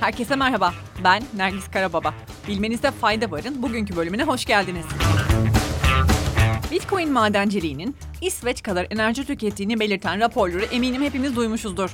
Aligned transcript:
Herkese 0.00 0.36
merhaba. 0.36 0.74
Ben 1.04 1.22
Nergis 1.36 1.70
Karababa. 1.70 2.14
Bilmenizde 2.48 2.90
fayda 2.90 3.30
varın. 3.30 3.62
Bugünkü 3.62 3.96
bölümüne 3.96 4.24
hoş 4.24 4.44
geldiniz. 4.44 4.84
Bitcoin 6.70 7.12
madenciliğinin 7.12 7.96
İsveç 8.20 8.62
kadar 8.62 8.86
enerji 8.90 9.26
tükettiğini 9.26 9.80
belirten 9.80 10.20
raporları 10.20 10.64
eminim 10.64 11.02
hepimiz 11.02 11.36
duymuşuzdur. 11.36 11.90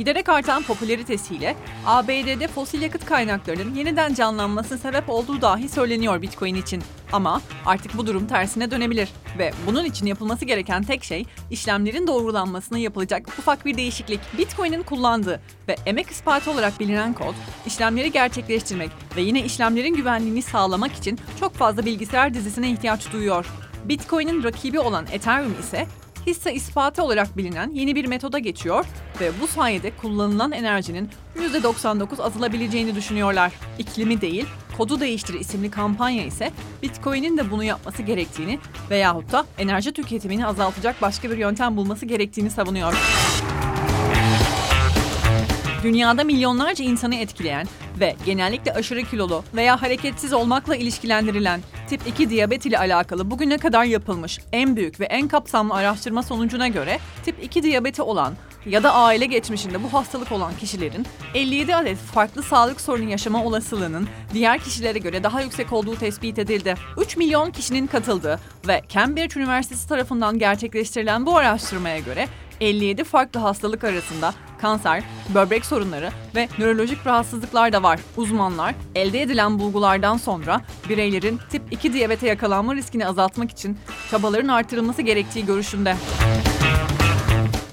Giderek 0.00 0.28
artan 0.28 0.62
popülaritesiyle 0.62 1.56
ABD'de 1.86 2.48
fosil 2.48 2.82
yakıt 2.82 3.04
kaynaklarının 3.04 3.74
yeniden 3.74 4.14
canlanmasına 4.14 4.78
sebep 4.78 5.10
olduğu 5.10 5.40
dahi 5.42 5.68
söyleniyor 5.68 6.22
Bitcoin 6.22 6.54
için. 6.54 6.82
Ama 7.12 7.42
artık 7.66 7.98
bu 7.98 8.06
durum 8.06 8.26
tersine 8.26 8.70
dönebilir 8.70 9.08
ve 9.38 9.52
bunun 9.66 9.84
için 9.84 10.06
yapılması 10.06 10.44
gereken 10.44 10.82
tek 10.82 11.04
şey 11.04 11.26
işlemlerin 11.50 12.06
doğrulanmasına 12.06 12.78
yapılacak 12.78 13.28
ufak 13.38 13.66
bir 13.66 13.76
değişiklik. 13.76 14.20
Bitcoin'in 14.38 14.82
kullandığı 14.82 15.40
ve 15.68 15.76
emek 15.86 16.10
ispatı 16.10 16.50
olarak 16.50 16.80
bilinen 16.80 17.12
kod, 17.12 17.34
işlemleri 17.66 18.12
gerçekleştirmek 18.12 18.90
ve 19.16 19.20
yine 19.20 19.44
işlemlerin 19.44 19.94
güvenliğini 19.94 20.42
sağlamak 20.42 20.92
için 20.92 21.18
çok 21.40 21.54
fazla 21.54 21.86
bilgisayar 21.86 22.34
dizisine 22.34 22.70
ihtiyaç 22.70 23.12
duyuyor. 23.12 23.46
Bitcoin'in 23.84 24.44
rakibi 24.44 24.80
olan 24.80 25.06
Ethereum 25.12 25.56
ise 25.60 25.86
hisse 26.26 26.54
ispatı 26.54 27.02
olarak 27.02 27.36
bilinen 27.36 27.70
yeni 27.70 27.94
bir 27.94 28.04
metoda 28.04 28.38
geçiyor 28.38 28.86
ve 29.20 29.30
bu 29.40 29.46
sayede 29.46 29.90
kullanılan 29.90 30.52
enerjinin 30.52 31.10
%99 31.38 32.22
azalılabileceğini 32.22 32.94
düşünüyorlar. 32.94 33.52
İklimi 33.78 34.20
değil, 34.20 34.46
kodu 34.76 35.00
değiştir 35.00 35.34
isimli 35.34 35.70
kampanya 35.70 36.24
ise 36.24 36.50
Bitcoin'in 36.82 37.36
de 37.36 37.50
bunu 37.50 37.64
yapması 37.64 38.02
gerektiğini 38.02 38.58
veyahut 38.90 39.32
da 39.32 39.46
enerji 39.58 39.92
tüketimini 39.92 40.46
azaltacak 40.46 41.02
başka 41.02 41.30
bir 41.30 41.36
yöntem 41.36 41.76
bulması 41.76 42.06
gerektiğini 42.06 42.50
savunuyor. 42.50 42.94
Dünyada 45.82 46.24
milyonlarca 46.24 46.84
insanı 46.84 47.14
etkileyen 47.14 47.66
ve 48.00 48.16
genellikle 48.26 48.72
aşırı 48.72 49.02
kilolu 49.02 49.44
veya 49.54 49.82
hareketsiz 49.82 50.32
olmakla 50.32 50.76
ilişkilendirilen 50.76 51.60
tip 51.88 52.06
2 52.06 52.30
diyabet 52.30 52.66
ile 52.66 52.78
alakalı 52.78 53.30
bugüne 53.30 53.58
kadar 53.58 53.84
yapılmış 53.84 54.38
en 54.52 54.76
büyük 54.76 55.00
ve 55.00 55.04
en 55.04 55.28
kapsamlı 55.28 55.74
araştırma 55.74 56.22
sonucuna 56.22 56.68
göre 56.68 56.98
tip 57.24 57.44
2 57.44 57.62
diyabeti 57.62 58.02
olan 58.02 58.34
ya 58.66 58.82
da 58.82 58.94
aile 58.94 59.26
geçmişinde 59.26 59.82
bu 59.82 59.92
hastalık 59.92 60.32
olan 60.32 60.52
kişilerin 60.60 61.06
57 61.34 61.76
adet 61.76 61.98
farklı 61.98 62.42
sağlık 62.42 62.80
sorunu 62.80 63.10
yaşama 63.10 63.44
olasılığının 63.44 64.08
diğer 64.34 64.58
kişilere 64.58 64.98
göre 64.98 65.22
daha 65.22 65.42
yüksek 65.42 65.72
olduğu 65.72 65.96
tespit 65.96 66.38
edildi. 66.38 66.74
3 66.98 67.16
milyon 67.16 67.50
kişinin 67.50 67.86
katıldığı 67.86 68.40
ve 68.68 68.82
Cambridge 68.88 69.40
Üniversitesi 69.40 69.88
tarafından 69.88 70.38
gerçekleştirilen 70.38 71.26
bu 71.26 71.36
araştırmaya 71.36 71.98
göre 71.98 72.28
57 72.60 73.04
farklı 73.04 73.40
hastalık 73.40 73.84
arasında 73.84 74.34
kanser, 74.60 75.04
böbrek 75.34 75.66
sorunları 75.66 76.10
ve 76.34 76.48
nörolojik 76.58 77.06
rahatsızlıklar 77.06 77.72
da 77.72 77.82
var. 77.82 78.00
Uzmanlar 78.16 78.74
elde 78.94 79.22
edilen 79.22 79.58
bulgulardan 79.58 80.16
sonra 80.16 80.60
bireylerin 80.88 81.40
tip 81.50 81.62
2 81.70 81.92
diyabete 81.92 82.26
yakalanma 82.26 82.74
riskini 82.74 83.06
azaltmak 83.06 83.50
için 83.50 83.78
çabaların 84.10 84.48
artırılması 84.48 85.02
gerektiği 85.02 85.46
görüşünde. 85.46 85.96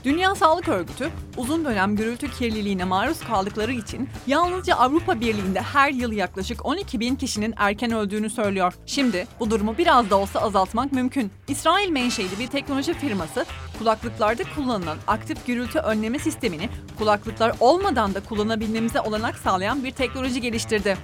Dünya 0.08 0.36
Sağlık 0.36 0.68
Örgütü 0.68 1.10
uzun 1.38 1.66
dönem 1.66 1.96
gürültü 1.96 2.32
kirliliğine 2.32 2.84
maruz 2.84 3.20
kaldıkları 3.20 3.72
için 3.72 4.10
yalnızca 4.28 4.76
Avrupa 4.76 5.20
Birliği'nde 5.20 5.62
her 5.62 5.92
yıl 5.92 6.12
yaklaşık 6.12 6.66
12 6.66 7.00
bin 7.00 7.16
kişinin 7.16 7.54
erken 7.58 7.92
öldüğünü 7.92 8.30
söylüyor. 8.30 8.74
Şimdi 8.86 9.28
bu 9.40 9.52
durumu 9.52 9.78
biraz 9.78 10.10
da 10.10 10.18
olsa 10.18 10.42
azaltmak 10.42 10.92
mümkün. 10.92 11.32
İsrail 11.48 11.90
menşeli 11.90 12.40
bir 12.40 12.48
teknoloji 12.48 12.94
firması 12.94 13.46
kulaklıklarda 13.80 14.44
kullanılan 14.56 14.98
aktif 15.08 15.48
gürültü 15.48 15.80
önleme 15.80 16.20
sistemini 16.20 16.70
kulaklıklar 16.98 17.56
olmadan 17.60 18.14
da 18.14 18.20
kullanabilmemize 18.20 19.02
olanak 19.02 19.38
sağlayan 19.38 19.84
bir 19.84 19.92
teknoloji 19.92 20.42
geliştirdi. 20.42 20.98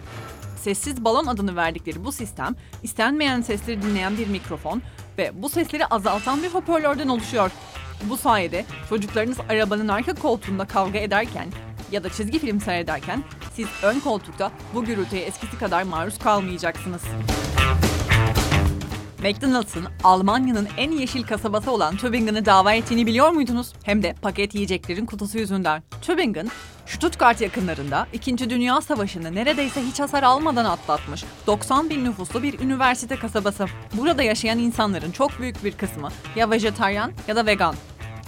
Sessiz 0.57 1.05
balon 1.05 1.25
adını 1.25 1.55
verdikleri 1.55 2.05
bu 2.05 2.11
sistem, 2.11 2.55
istenmeyen 2.83 3.41
sesleri 3.41 3.81
dinleyen 3.81 4.17
bir 4.17 4.27
mikrofon 4.27 4.81
ve 5.17 5.31
bu 5.33 5.49
sesleri 5.49 5.85
azaltan 5.85 6.43
bir 6.43 6.49
hoparlörden 6.49 7.07
oluşuyor. 7.07 7.51
Bu 8.09 8.17
sayede 8.17 8.65
çocuklarınız 8.89 9.37
arabanın 9.49 9.87
arka 9.87 10.13
koltuğunda 10.13 10.65
kavga 10.65 10.99
ederken 10.99 11.47
ya 11.91 12.03
da 12.03 12.09
çizgi 12.09 12.39
film 12.39 12.61
seyrederken 12.61 13.23
siz 13.53 13.67
ön 13.83 13.99
koltukta 13.99 14.51
bu 14.73 14.85
gürültüye 14.85 15.21
eskisi 15.21 15.57
kadar 15.57 15.83
maruz 15.83 16.19
kalmayacaksınız. 16.19 17.01
McDonald's'ın 19.23 19.87
Almanya'nın 20.03 20.67
en 20.77 20.91
yeşil 20.91 21.23
kasabası 21.23 21.71
olan 21.71 21.97
Tübingen'ı 21.97 22.45
dava 22.45 22.73
ettiğini 22.73 23.05
biliyor 23.05 23.29
muydunuz? 23.29 23.73
Hem 23.83 24.03
de 24.03 24.15
paket 24.21 24.55
yiyeceklerin 24.55 25.05
kutusu 25.05 25.37
yüzünden. 25.37 25.83
Tübingen, 26.01 26.49
Stuttgart 26.85 27.41
yakınlarında 27.41 28.07
2. 28.13 28.49
Dünya 28.49 28.81
Savaşı'nı 28.81 29.35
neredeyse 29.35 29.81
hiç 29.81 29.99
hasar 29.99 30.23
almadan 30.23 30.65
atlatmış 30.65 31.23
90 31.47 31.89
bin 31.89 32.05
nüfuslu 32.05 32.43
bir 32.43 32.59
üniversite 32.59 33.15
kasabası. 33.15 33.65
Burada 33.93 34.23
yaşayan 34.23 34.59
insanların 34.59 35.11
çok 35.11 35.39
büyük 35.39 35.63
bir 35.63 35.71
kısmı 35.71 36.09
ya 36.35 36.51
vejetaryen 36.51 37.11
ya 37.27 37.35
da 37.35 37.45
vegan. 37.45 37.75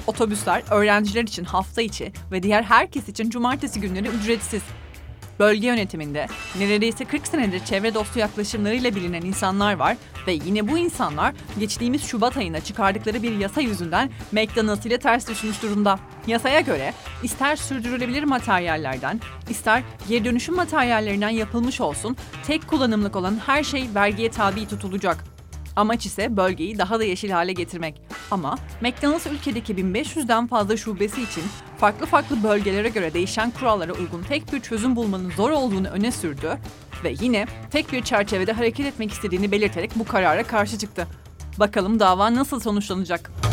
Otobüsler 0.08 0.64
öğrenciler 0.72 1.24
için 1.24 1.44
hafta 1.44 1.82
içi 1.82 2.12
ve 2.32 2.44
diğer 2.44 2.64
herkes 2.64 3.10
için 3.10 3.30
cumartesi 3.30 3.82
günleri 3.82 4.08
ücretsiz. 4.08 4.62
Bölge 5.40 5.68
yönetiminde 5.68 6.28
neredeyse 6.60 7.06
40 7.06 7.28
senedir 7.28 7.66
çevre 7.66 7.94
dostu 7.94 8.20
yaklaşımlarıyla 8.20 8.96
bilinen 8.96 9.22
insanlar 9.22 9.74
var 9.74 9.98
ve 10.28 10.34
yine 10.34 10.68
bu 10.68 10.78
insanlar 10.78 11.34
geçtiğimiz 11.60 12.04
Şubat 12.04 12.38
ayında 12.38 12.62
çıkardıkları 12.62 13.24
bir 13.24 13.38
yasa 13.38 13.62
yüzünden 13.62 14.10
McDonald's 14.32 14.86
ile 14.86 14.98
ters 14.98 15.30
düşmüş 15.30 15.62
durumda. 15.62 16.00
Yasaya 16.28 16.60
göre 16.62 16.94
ister 17.24 17.56
sürdürülebilir 17.56 18.24
materyallerden, 18.24 19.22
ister 19.50 19.84
geri 20.10 20.26
dönüşüm 20.26 20.56
materyallerinden 20.56 21.30
yapılmış 21.30 21.82
olsun 21.82 22.18
tek 22.48 22.68
kullanımlık 22.68 23.16
olan 23.16 23.40
her 23.46 23.64
şey 23.64 23.88
vergiye 23.96 24.32
tabi 24.32 24.68
tutulacak. 24.68 25.35
Amaç 25.76 26.06
ise 26.06 26.38
bölgeyi 26.38 26.78
daha 26.78 27.00
da 27.00 27.04
yeşil 27.04 27.30
hale 27.30 27.54
getirmek. 27.54 28.02
Ama 28.32 28.58
McDonald's 28.82 29.28
ülkedeki 29.28 29.74
1500'den 29.76 30.48
fazla 30.48 30.78
şubesi 30.78 31.22
için 31.22 31.44
farklı 31.78 32.06
farklı 32.06 32.44
bölgelere 32.44 32.90
göre 32.90 33.14
değişen 33.14 33.52
kurallara 33.52 33.94
uygun 33.94 34.24
tek 34.24 34.54
bir 34.54 34.60
çözüm 34.60 34.96
bulmanın 34.96 35.32
zor 35.32 35.52
olduğunu 35.52 35.88
öne 35.88 36.12
sürdü 36.12 36.58
ve 37.04 37.16
yine 37.22 37.46
tek 37.72 37.92
bir 37.92 38.04
çerçevede 38.04 38.52
hareket 38.52 38.86
etmek 38.86 39.12
istediğini 39.12 39.52
belirterek 39.52 39.92
bu 39.96 40.06
karara 40.06 40.44
karşı 40.44 40.78
çıktı. 40.78 41.08
Bakalım 41.60 42.00
dava 42.00 42.36
nasıl 42.36 42.60
sonuçlanacak? 42.60 43.45